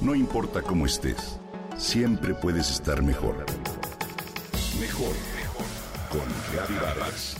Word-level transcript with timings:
No 0.00 0.14
importa 0.14 0.62
cómo 0.62 0.86
estés, 0.86 1.38
siempre 1.76 2.32
puedes 2.32 2.70
estar 2.70 3.02
mejor. 3.02 3.44
Mejor, 4.80 5.12
mejor. 5.36 5.66
Con 6.08 6.22
Reavivadas. 6.54 7.36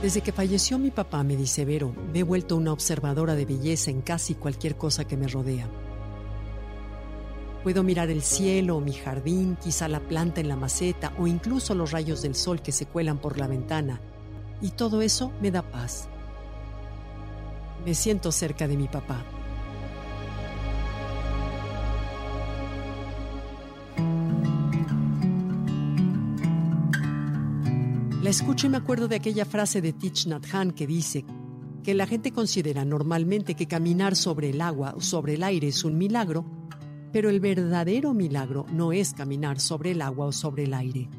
Desde 0.00 0.20
que 0.20 0.30
falleció 0.30 0.78
mi 0.78 0.92
papá, 0.92 1.24
me 1.24 1.36
dice 1.36 1.64
Vero, 1.64 1.92
me 2.12 2.20
he 2.20 2.22
vuelto 2.22 2.56
una 2.56 2.72
observadora 2.72 3.34
de 3.34 3.46
belleza 3.46 3.90
en 3.90 4.00
casi 4.00 4.34
cualquier 4.36 4.76
cosa 4.76 5.04
que 5.04 5.16
me 5.16 5.26
rodea. 5.26 5.68
Puedo 7.62 7.84
mirar 7.84 8.10
el 8.10 8.22
cielo, 8.22 8.80
mi 8.80 8.92
jardín, 8.92 9.56
quizá 9.62 9.86
la 9.86 10.00
planta 10.00 10.40
en 10.40 10.48
la 10.48 10.56
maceta 10.56 11.12
o 11.18 11.28
incluso 11.28 11.76
los 11.76 11.92
rayos 11.92 12.22
del 12.22 12.34
sol 12.34 12.60
que 12.60 12.72
se 12.72 12.86
cuelan 12.86 13.18
por 13.18 13.38
la 13.38 13.46
ventana. 13.46 14.00
Y 14.60 14.70
todo 14.70 15.00
eso 15.00 15.32
me 15.40 15.52
da 15.52 15.62
paz. 15.62 16.08
Me 17.84 17.94
siento 17.94 18.32
cerca 18.32 18.66
de 18.66 18.76
mi 18.76 18.88
papá. 18.88 19.24
La 28.22 28.30
escucho 28.30 28.66
y 28.66 28.70
me 28.70 28.76
acuerdo 28.76 29.06
de 29.06 29.16
aquella 29.16 29.44
frase 29.44 29.80
de 29.80 29.92
Thich 29.92 30.26
Nhat 30.26 30.46
Hanh 30.52 30.72
que 30.72 30.86
dice 30.86 31.24
que 31.82 31.94
la 31.94 32.06
gente 32.06 32.32
considera 32.32 32.84
normalmente 32.84 33.54
que 33.54 33.66
caminar 33.66 34.14
sobre 34.14 34.50
el 34.50 34.60
agua 34.60 34.94
o 34.96 35.00
sobre 35.00 35.34
el 35.34 35.42
aire 35.42 35.68
es 35.68 35.82
un 35.82 35.98
milagro, 35.98 36.44
pero 37.12 37.28
el 37.28 37.40
verdadero 37.40 38.14
milagro 38.14 38.64
no 38.72 38.92
es 38.92 39.12
caminar 39.12 39.60
sobre 39.60 39.90
el 39.90 40.02
agua 40.02 40.26
o 40.26 40.32
sobre 40.32 40.64
el 40.64 40.74
aire, 40.74 41.10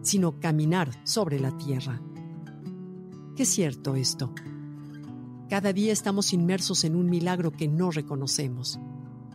sino 0.00 0.40
caminar 0.40 0.90
sobre 1.04 1.38
la 1.38 1.56
tierra. 1.58 2.00
Qué 3.36 3.44
cierto 3.44 3.94
esto. 3.94 4.32
Cada 5.50 5.72
día 5.72 5.92
estamos 5.92 6.32
inmersos 6.32 6.84
en 6.84 6.96
un 6.96 7.10
milagro 7.10 7.52
que 7.52 7.68
no 7.68 7.90
reconocemos. 7.90 8.80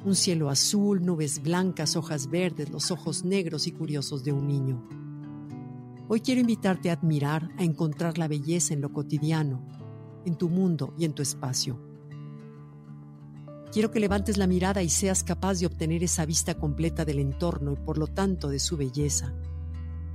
Un 0.04 0.16
cielo 0.16 0.50
azul, 0.50 1.06
nubes 1.06 1.44
blancas, 1.44 1.96
hojas 1.96 2.28
verdes, 2.28 2.72
los 2.72 2.90
ojos 2.90 3.24
negros 3.24 3.68
y 3.68 3.72
curiosos 3.72 4.24
de 4.24 4.34
un 4.34 4.48
niño. 4.48 4.88
Hoy 6.08 6.22
quiero 6.22 6.42
invitarte 6.42 6.90
a 6.90 6.94
admirar, 6.94 7.50
a 7.58 7.64
encontrar 7.64 8.18
la 8.18 8.28
belleza 8.28 8.74
en 8.74 8.82
lo 8.82 8.92
cotidiano, 8.92 9.64
en 10.26 10.36
tu 10.36 10.50
mundo 10.50 10.94
y 10.98 11.06
en 11.06 11.14
tu 11.14 11.22
espacio. 11.22 11.91
Quiero 13.72 13.90
que 13.90 14.02
levantes 14.02 14.38
la 14.38 14.48
mirada 14.48 14.84
y 14.84 14.90
seas 14.90 15.24
capaz 15.24 15.60
de 15.60 15.66
obtener 15.66 16.04
esa 16.04 16.26
vista 16.26 16.56
completa 16.56 17.06
del 17.06 17.20
entorno 17.20 17.72
y 17.72 17.78
por 17.78 17.98
lo 17.98 18.08
tanto 18.08 18.50
de 18.50 18.60
su 18.60 18.76
belleza. 18.76 19.34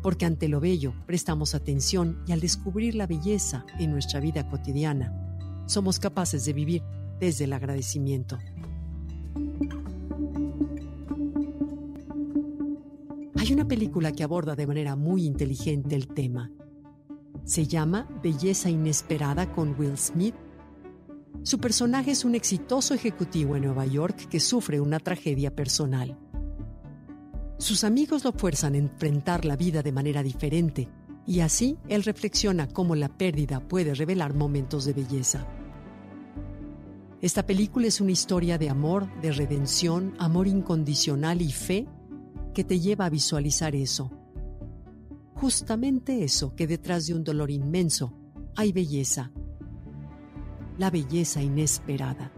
Porque 0.02 0.26
ante 0.26 0.46
lo 0.48 0.60
bello 0.60 0.92
prestamos 1.06 1.54
atención 1.54 2.22
y 2.26 2.32
al 2.32 2.40
descubrir 2.40 2.94
la 2.94 3.06
belleza 3.06 3.64
en 3.78 3.92
nuestra 3.92 4.20
vida 4.20 4.46
cotidiana, 4.50 5.64
somos 5.64 5.98
capaces 5.98 6.44
de 6.44 6.52
vivir 6.52 6.82
desde 7.18 7.44
el 7.44 7.54
agradecimiento. 7.54 8.38
Hay 13.38 13.52
una 13.54 13.66
película 13.66 14.12
que 14.12 14.22
aborda 14.22 14.54
de 14.54 14.66
manera 14.66 14.96
muy 14.96 15.24
inteligente 15.24 15.96
el 15.96 16.08
tema. 16.08 16.50
Se 17.44 17.66
llama 17.66 18.06
Belleza 18.22 18.68
Inesperada 18.68 19.50
con 19.50 19.74
Will 19.78 19.96
Smith 19.96 20.34
su 21.46 21.60
personaje 21.60 22.10
es 22.10 22.24
un 22.24 22.34
exitoso 22.34 22.92
ejecutivo 22.92 23.54
en 23.54 23.62
Nueva 23.62 23.86
York 23.86 24.26
que 24.28 24.40
sufre 24.40 24.80
una 24.80 24.98
tragedia 24.98 25.54
personal. 25.54 26.18
Sus 27.56 27.84
amigos 27.84 28.24
lo 28.24 28.32
fuerzan 28.32 28.74
a 28.74 28.78
enfrentar 28.78 29.44
la 29.44 29.54
vida 29.54 29.84
de 29.84 29.92
manera 29.92 30.24
diferente 30.24 30.88
y 31.24 31.38
así 31.38 31.78
él 31.86 32.02
reflexiona 32.02 32.66
cómo 32.66 32.96
la 32.96 33.16
pérdida 33.16 33.60
puede 33.60 33.94
revelar 33.94 34.34
momentos 34.34 34.86
de 34.86 34.94
belleza. 34.94 35.46
Esta 37.20 37.46
película 37.46 37.86
es 37.86 38.00
una 38.00 38.10
historia 38.10 38.58
de 38.58 38.68
amor, 38.68 39.08
de 39.20 39.30
redención, 39.30 40.16
amor 40.18 40.48
incondicional 40.48 41.42
y 41.42 41.52
fe 41.52 41.86
que 42.54 42.64
te 42.64 42.80
lleva 42.80 43.04
a 43.04 43.10
visualizar 43.10 43.76
eso. 43.76 44.10
Justamente 45.34 46.24
eso, 46.24 46.56
que 46.56 46.66
detrás 46.66 47.06
de 47.06 47.14
un 47.14 47.22
dolor 47.22 47.52
inmenso 47.52 48.12
hay 48.56 48.72
belleza 48.72 49.30
la 50.78 50.90
belleza 50.90 51.40
inesperada. 51.40 52.30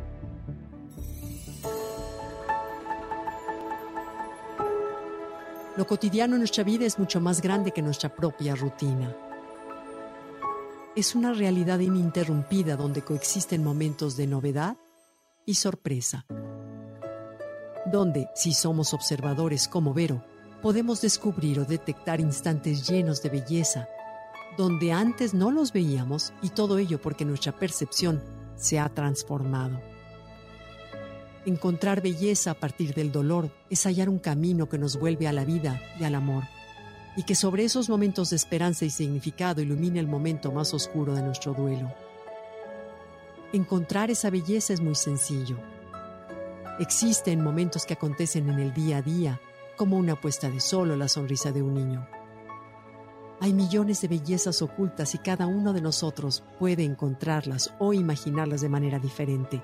Lo 5.77 5.87
cotidiano 5.87 6.35
en 6.35 6.41
nuestra 6.41 6.65
vida 6.65 6.87
es 6.87 6.99
mucho 6.99 7.21
más 7.21 7.41
grande 7.41 7.71
que 7.71 7.83
nuestra 7.83 8.15
propia 8.15 8.57
rutina. 8.57 9.15
Es 10.97 11.15
una 11.15 11.33
realidad 11.33 11.79
ininterrumpida 11.79 12.77
donde 12.77 13.03
coexisten 13.03 13.63
momentos 13.63 14.17
de 14.17 14.27
novedad 14.27 14.77
y 15.47 15.55
sorpresa. 15.55 16.27
Donde, 17.87 18.29
si 18.35 18.53
somos 18.53 18.93
observadores 18.93 19.69
como 19.69 19.95
Vero, 19.95 20.25
podemos 20.61 21.01
descubrir 21.01 21.61
o 21.61 21.65
detectar 21.65 22.21
instantes 22.21 22.89
llenos 22.89 23.23
de 23.23 23.31
belleza 23.31 23.89
donde 24.59 24.93
antes 24.93 25.35
no 25.35 25.53
los 25.53 25.73
veíamos 25.73 26.33
y 26.43 26.51
todo 26.51 26.79
ello 26.79 27.01
porque 27.01 27.25
nuestra 27.25 27.53
percepción 27.53 28.21
se 28.57 28.81
ha 28.81 28.89
transformado. 28.89 29.81
Encontrar 31.47 32.03
belleza 32.03 32.51
a 32.51 32.55
partir 32.55 32.93
del 32.93 33.13
dolor 33.13 33.51
es 33.71 33.85
hallar 33.85 34.09
un 34.09 34.19
camino 34.19 34.69
que 34.69 34.77
nos 34.77 34.99
vuelve 34.99 35.29
a 35.29 35.33
la 35.33 35.45
vida 35.45 35.81
y 35.99 36.05
al 36.05 36.17
amor, 36.17 36.43
y 37.17 37.23
que 37.23 37.37
sobre 37.37 37.65
esos 37.65 37.89
momentos 37.89 38.31
de 38.31 38.37
esperanza 38.37 38.85
y 38.85 38.91
significado 38.91 39.63
ilumine 39.63 40.01
el 40.01 40.09
momento 40.09 40.51
más 40.51 40.75
oscuro 40.75 41.15
de 41.15 41.23
nuestro 41.23 41.55
duelo. 41.55 41.95
Encontrar 43.53 44.11
esa 44.11 44.29
belleza 44.29 44.73
es 44.75 44.81
muy 44.81 44.97
sencillo. 44.97 45.57
Existe 46.81 47.31
en 47.31 47.45
momentos 47.45 47.87
que 47.87 47.95
acontecen 47.95 48.51
en 48.51 48.59
el 48.59 48.75
día 48.75 48.99
a 48.99 49.03
día, 49.03 49.41
como 49.77 49.97
una 49.97 50.21
puesta 50.21 50.51
de 50.51 50.59
sol 50.59 50.91
o 50.91 50.97
la 50.97 51.09
sonrisa 51.09 51.53
de 51.53 51.63
un 51.63 51.75
niño. 51.75 52.18
Hay 53.41 53.53
millones 53.53 54.01
de 54.01 54.09
bellezas 54.09 54.63
ocultas 54.63 55.15
y 55.15 55.19
cada 55.19 55.47
uno 55.47 55.73
de 55.73 55.81
nosotros 55.81 56.43
puede 56.59 56.83
encontrarlas 56.83 57.73
o 57.79 57.93
imaginarlas 57.93 58.63
de 58.63 58.69
manera 58.69 58.99
diferente. 58.99 59.63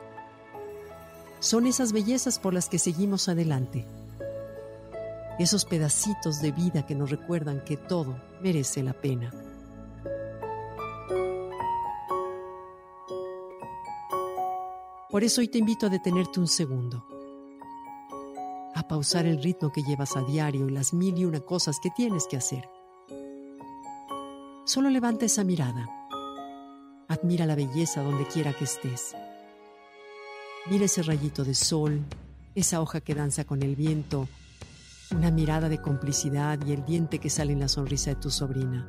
Son 1.40 1.66
esas 1.66 1.92
bellezas 1.92 2.38
por 2.38 2.54
las 2.54 2.68
que 2.68 2.78
seguimos 2.78 3.28
adelante. 3.28 3.84
Esos 5.40 5.64
pedacitos 5.64 6.40
de 6.40 6.52
vida 6.52 6.86
que 6.86 6.94
nos 6.94 7.10
recuerdan 7.10 7.64
que 7.64 7.76
todo 7.76 8.16
merece 8.40 8.84
la 8.84 8.92
pena. 8.92 9.32
Por 15.10 15.24
eso 15.24 15.40
hoy 15.40 15.48
te 15.48 15.58
invito 15.58 15.86
a 15.86 15.90
detenerte 15.90 16.38
un 16.38 16.48
segundo, 16.48 17.04
a 18.74 18.86
pausar 18.86 19.26
el 19.26 19.42
ritmo 19.42 19.72
que 19.72 19.82
llevas 19.82 20.16
a 20.16 20.22
diario 20.22 20.68
y 20.68 20.72
las 20.72 20.94
mil 20.94 21.18
y 21.18 21.24
una 21.24 21.40
cosas 21.40 21.78
que 21.80 21.90
tienes 21.90 22.26
que 22.28 22.36
hacer 22.36 22.73
Solo 24.66 24.88
levanta 24.88 25.26
esa 25.26 25.44
mirada. 25.44 25.86
Admira 27.08 27.44
la 27.44 27.54
belleza 27.54 28.02
donde 28.02 28.26
quiera 28.26 28.54
que 28.54 28.64
estés. 28.64 29.14
Mira 30.70 30.86
ese 30.86 31.02
rayito 31.02 31.44
de 31.44 31.54
sol, 31.54 32.00
esa 32.54 32.80
hoja 32.80 33.02
que 33.02 33.14
danza 33.14 33.44
con 33.44 33.62
el 33.62 33.76
viento, 33.76 34.26
una 35.10 35.30
mirada 35.30 35.68
de 35.68 35.82
complicidad 35.82 36.58
y 36.66 36.72
el 36.72 36.82
diente 36.86 37.18
que 37.18 37.28
sale 37.28 37.52
en 37.52 37.60
la 37.60 37.68
sonrisa 37.68 38.14
de 38.14 38.16
tu 38.16 38.30
sobrina. 38.30 38.88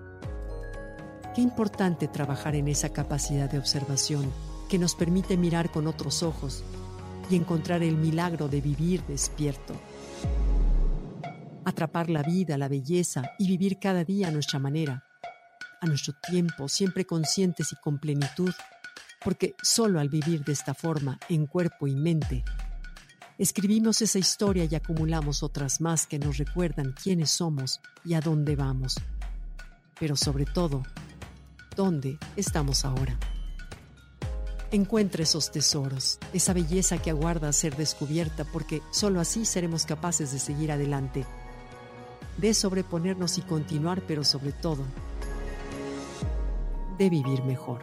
Qué 1.35 1.41
importante 1.41 2.07
trabajar 2.07 2.55
en 2.55 2.69
esa 2.69 2.93
capacidad 2.93 3.51
de 3.51 3.59
observación 3.59 4.31
que 4.69 4.79
nos 4.79 4.95
permite 4.95 5.35
mirar 5.35 5.71
con 5.71 5.87
otros 5.87 6.23
ojos 6.23 6.63
y 7.29 7.35
encontrar 7.35 7.83
el 7.83 7.97
milagro 7.97 8.47
de 8.47 8.61
vivir 8.61 9.03
despierto. 9.07 9.73
Atrapar 11.65 12.09
la 12.09 12.23
vida, 12.23 12.57
la 12.57 12.69
belleza 12.69 13.31
y 13.37 13.49
vivir 13.49 13.77
cada 13.77 14.05
día 14.05 14.29
a 14.29 14.31
nuestra 14.31 14.57
manera 14.57 15.03
nuestro 15.85 16.13
tiempo, 16.13 16.67
siempre 16.67 17.05
conscientes 17.05 17.71
y 17.71 17.75
con 17.77 17.99
plenitud, 17.99 18.53
porque 19.23 19.55
solo 19.61 19.99
al 19.99 20.09
vivir 20.09 20.43
de 20.43 20.53
esta 20.53 20.73
forma, 20.73 21.19
en 21.29 21.47
cuerpo 21.47 21.87
y 21.87 21.95
mente, 21.95 22.43
escribimos 23.37 24.01
esa 24.01 24.19
historia 24.19 24.65
y 24.65 24.75
acumulamos 24.75 25.43
otras 25.43 25.81
más 25.81 26.05
que 26.05 26.19
nos 26.19 26.37
recuerdan 26.37 26.93
quiénes 26.93 27.31
somos 27.31 27.81
y 28.03 28.13
a 28.13 28.21
dónde 28.21 28.55
vamos. 28.55 28.95
Pero 29.99 30.15
sobre 30.15 30.45
todo, 30.45 30.83
¿dónde 31.75 32.17
estamos 32.35 32.85
ahora? 32.85 33.17
Encuentra 34.71 35.23
esos 35.23 35.51
tesoros, 35.51 36.19
esa 36.33 36.53
belleza 36.53 36.97
que 36.97 37.09
aguarda 37.09 37.53
ser 37.53 37.75
descubierta, 37.77 38.43
porque 38.45 38.81
solo 38.91 39.19
así 39.19 39.45
seremos 39.45 39.85
capaces 39.85 40.31
de 40.31 40.39
seguir 40.39 40.71
adelante, 40.71 41.25
de 42.37 42.53
sobreponernos 42.53 43.37
y 43.37 43.41
continuar, 43.41 44.01
pero 44.07 44.23
sobre 44.23 44.51
todo, 44.51 44.83
de 46.97 47.09
vivir 47.09 47.43
mejor. 47.43 47.79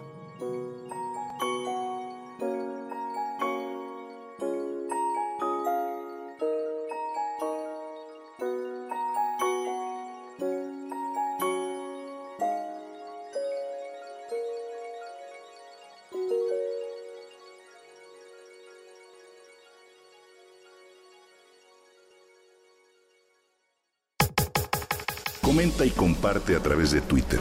Comenta 25.42 25.84
y 25.84 25.90
comparte 25.90 26.56
a 26.56 26.60
través 26.60 26.92
de 26.92 27.02
Twitter. 27.02 27.40